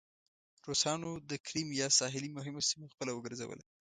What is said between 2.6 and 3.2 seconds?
سیمه خپله